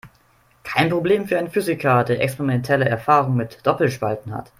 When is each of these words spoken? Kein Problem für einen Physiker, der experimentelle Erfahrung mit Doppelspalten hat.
Kein 0.63 0.89
Problem 0.89 1.27
für 1.27 1.37
einen 1.37 1.51
Physiker, 1.51 2.03
der 2.03 2.21
experimentelle 2.23 2.89
Erfahrung 2.89 3.35
mit 3.35 3.59
Doppelspalten 3.67 4.33
hat. 4.33 4.49